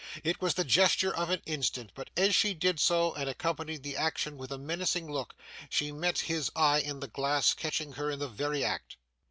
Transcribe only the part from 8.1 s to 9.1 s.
the very act.